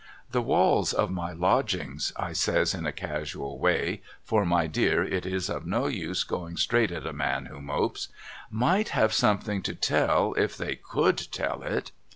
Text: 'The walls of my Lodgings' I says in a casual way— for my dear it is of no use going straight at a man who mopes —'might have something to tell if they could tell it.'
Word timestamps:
'The 0.31 0.41
walls 0.41 0.93
of 0.93 1.11
my 1.11 1.31
Lodgings' 1.31 2.11
I 2.27 2.33
says 2.33 2.73
in 2.73 2.87
a 2.87 2.91
casual 2.91 3.59
way— 3.59 4.01
for 4.25 4.43
my 4.47 4.65
dear 4.65 5.03
it 5.03 5.27
is 5.27 5.47
of 5.47 5.67
no 5.67 5.85
use 5.85 6.23
going 6.23 6.57
straight 6.57 6.89
at 6.91 7.05
a 7.05 7.13
man 7.13 7.45
who 7.45 7.61
mopes 7.61 8.07
—'might 8.49 8.89
have 8.97 9.13
something 9.13 9.61
to 9.61 9.75
tell 9.75 10.33
if 10.37 10.57
they 10.57 10.75
could 10.75 11.17
tell 11.31 11.61
it.' 11.61 11.91